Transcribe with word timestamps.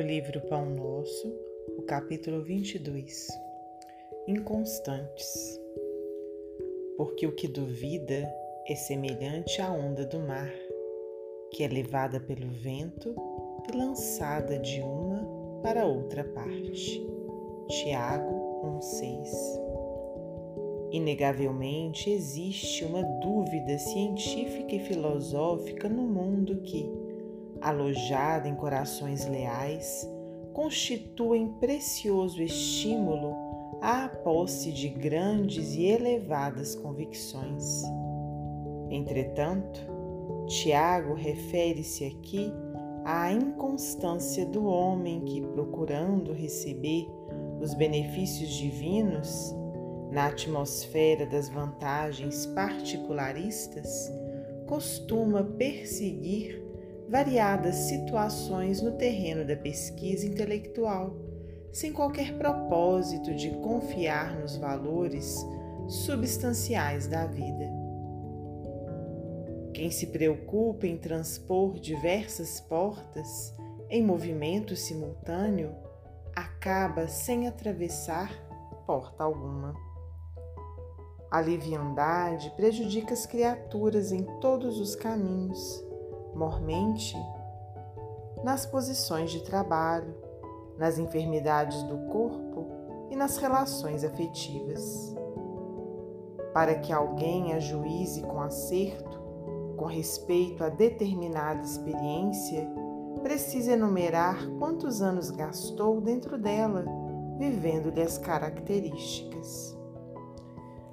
livro 0.00 0.40
Pão 0.42 0.70
Nosso, 0.70 1.28
o 1.76 1.82
capítulo 1.82 2.42
22 2.42 3.28
Inconstantes. 4.26 5.60
Porque 6.96 7.26
o 7.26 7.32
que 7.32 7.46
duvida 7.46 8.32
é 8.68 8.74
semelhante 8.74 9.60
à 9.60 9.70
onda 9.70 10.06
do 10.06 10.20
mar, 10.20 10.52
que 11.50 11.64
é 11.64 11.68
levada 11.68 12.20
pelo 12.20 12.48
vento 12.48 13.14
e 13.68 13.76
lançada 13.76 14.58
de 14.58 14.80
uma 14.80 15.60
para 15.62 15.84
outra 15.84 16.24
parte. 16.24 17.04
Tiago 17.68 18.78
1,6 18.80 19.62
Inegavelmente 20.92 22.10
existe 22.10 22.84
uma 22.84 23.02
dúvida 23.02 23.78
científica 23.78 24.74
e 24.74 24.80
filosófica 24.80 25.88
no 25.88 26.02
mundo 26.02 26.60
que, 26.62 27.01
alojada 27.62 28.48
em 28.48 28.54
corações 28.54 29.26
leais, 29.26 30.08
constituem 30.52 31.48
precioso 31.54 32.42
estímulo 32.42 33.34
à 33.80 34.08
posse 34.08 34.72
de 34.72 34.88
grandes 34.88 35.74
e 35.74 35.86
elevadas 35.86 36.74
convicções. 36.74 37.82
Entretanto, 38.90 39.80
Tiago 40.46 41.14
refere-se 41.14 42.04
aqui 42.04 42.52
à 43.04 43.32
inconstância 43.32 44.44
do 44.46 44.66
homem 44.66 45.24
que, 45.24 45.40
procurando 45.40 46.32
receber 46.32 47.08
os 47.60 47.74
benefícios 47.74 48.50
divinos 48.50 49.54
na 50.10 50.26
atmosfera 50.26 51.26
das 51.26 51.48
vantagens 51.48 52.46
particularistas, 52.46 54.12
costuma 54.66 55.42
perseguir 55.42 56.61
variadas 57.12 57.74
situações 57.74 58.80
no 58.80 58.92
terreno 58.92 59.44
da 59.44 59.54
pesquisa 59.54 60.26
intelectual, 60.26 61.14
sem 61.70 61.92
qualquer 61.92 62.38
propósito 62.38 63.34
de 63.34 63.50
confiar 63.58 64.34
nos 64.40 64.56
valores 64.56 65.36
substanciais 65.88 67.06
da 67.06 67.26
vida. 67.26 67.70
Quem 69.74 69.90
se 69.90 70.06
preocupa 70.06 70.86
em 70.86 70.96
transpor 70.96 71.78
diversas 71.78 72.62
portas 72.62 73.54
em 73.90 74.02
movimento 74.02 74.74
simultâneo 74.74 75.76
acaba 76.34 77.08
sem 77.08 77.46
atravessar 77.46 78.32
porta 78.86 79.22
alguma. 79.22 79.74
A 81.30 81.40
leviandade 81.40 82.50
prejudica 82.56 83.12
as 83.12 83.26
criaturas 83.26 84.12
em 84.12 84.24
todos 84.40 84.80
os 84.80 84.96
caminhos 84.96 85.91
mormente 86.34 87.16
nas 88.42 88.66
posições 88.66 89.30
de 89.30 89.42
trabalho, 89.44 90.14
nas 90.78 90.98
enfermidades 90.98 91.82
do 91.84 91.98
corpo 92.10 92.66
e 93.10 93.16
nas 93.16 93.36
relações 93.36 94.04
afetivas. 94.04 95.14
Para 96.52 96.74
que 96.74 96.92
alguém 96.92 97.52
ajuize 97.52 98.22
com 98.22 98.40
acerto 98.40 99.22
com 99.82 99.86
respeito 99.86 100.62
a 100.62 100.68
determinada 100.68 101.60
experiência, 101.60 102.70
precisa 103.20 103.72
enumerar 103.72 104.48
quantos 104.56 105.02
anos 105.02 105.28
gastou 105.28 106.00
dentro 106.00 106.38
dela, 106.38 106.84
vivendo-lhe 107.36 108.00
as 108.00 108.16
características. 108.16 109.76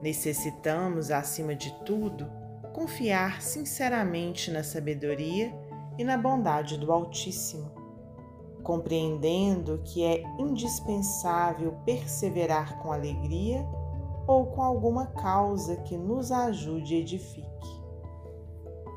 Necessitamos, 0.00 1.10
acima 1.10 1.54
de 1.54 1.70
tudo, 1.84 2.26
confiar 2.72 3.42
sinceramente 3.42 4.50
na 4.50 4.62
sabedoria 4.62 5.52
e 5.98 6.04
na 6.04 6.16
bondade 6.16 6.78
do 6.78 6.92
Altíssimo, 6.92 7.70
compreendendo 8.62 9.80
que 9.84 10.04
é 10.04 10.22
indispensável 10.38 11.72
perseverar 11.84 12.78
com 12.80 12.92
alegria 12.92 13.66
ou 14.26 14.46
com 14.46 14.62
alguma 14.62 15.06
causa 15.06 15.76
que 15.76 15.96
nos 15.96 16.30
ajude 16.30 16.94
e 16.94 17.00
edifique. 17.00 17.50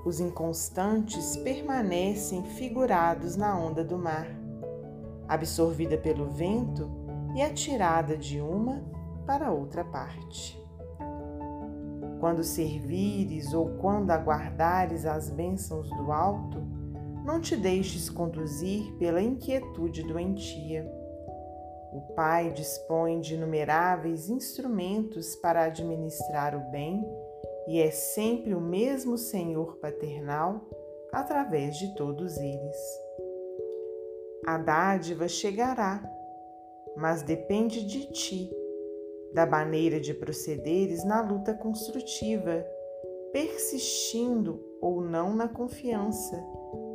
Os 0.05 0.19
inconstantes 0.19 1.37
permanecem 1.37 2.43
figurados 2.43 3.35
na 3.35 3.57
onda 3.57 3.83
do 3.83 3.97
mar, 3.97 4.27
absorvida 5.27 5.97
pelo 5.97 6.29
vento 6.29 6.89
e 7.35 7.41
atirada 7.41 8.15
de 8.17 8.39
uma 8.39 8.83
para 9.25 9.51
outra 9.51 9.83
parte. 9.83 10.62
Quando 12.23 12.41
servires 12.41 13.53
ou 13.53 13.71
quando 13.79 14.09
aguardares 14.09 15.05
as 15.05 15.29
bênçãos 15.29 15.89
do 15.89 16.09
alto, 16.09 16.63
não 17.25 17.41
te 17.41 17.53
deixes 17.53 18.09
conduzir 18.09 18.93
pela 18.97 19.21
inquietude 19.21 20.03
doentia. 20.03 20.89
O 21.91 22.13
Pai 22.15 22.49
dispõe 22.53 23.19
de 23.19 23.33
inumeráveis 23.33 24.29
instrumentos 24.29 25.35
para 25.35 25.65
administrar 25.65 26.55
o 26.55 26.71
bem 26.71 27.05
e 27.67 27.81
é 27.81 27.91
sempre 27.91 28.55
o 28.55 28.61
mesmo 28.61 29.17
Senhor 29.17 29.75
paternal 29.81 30.61
através 31.11 31.75
de 31.75 31.93
todos 31.93 32.37
eles. 32.37 32.77
A 34.47 34.57
dádiva 34.57 35.27
chegará, 35.27 36.01
mas 36.95 37.21
depende 37.21 37.85
de 37.85 38.09
ti 38.13 38.62
da 39.33 39.45
maneira 39.45 39.99
de 39.99 40.13
procederes 40.13 41.03
na 41.03 41.21
luta 41.21 41.53
construtiva, 41.53 42.65
persistindo 43.31 44.63
ou 44.79 45.01
não 45.01 45.35
na 45.35 45.47
confiança, 45.47 46.41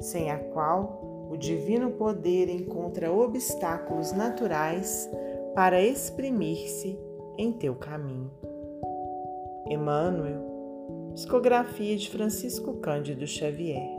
sem 0.01 0.31
a 0.31 0.39
qual 0.39 1.29
o 1.31 1.37
divino 1.37 1.91
poder 1.93 2.49
encontra 2.49 3.13
obstáculos 3.13 4.13
naturais 4.13 5.11
para 5.55 5.83
exprimir-se 5.83 6.99
em 7.37 7.53
teu 7.53 7.75
caminho. 7.75 8.31
Emmanuel, 9.67 11.11
psicografia 11.15 11.97
de 11.97 12.09
Francisco 12.09 12.75
Cândido 12.75 13.27
Xavier. 13.27 13.98